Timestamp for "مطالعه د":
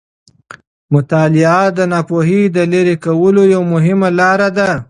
0.93-1.79